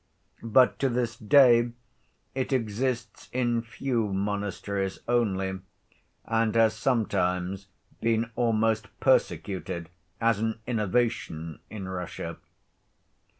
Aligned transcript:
But 0.41 0.79
to 0.79 0.89
this 0.89 1.15
day 1.15 1.73
it 2.33 2.51
exists 2.51 3.29
in 3.31 3.61
few 3.61 4.11
monasteries 4.11 4.97
only, 5.07 5.59
and 6.25 6.55
has 6.55 6.73
sometimes 6.75 7.67
been 7.99 8.31
almost 8.35 8.87
persecuted 8.99 9.89
as 10.19 10.39
an 10.39 10.59
innovation 10.65 11.59
in 11.69 11.87
Russia. 11.87 12.37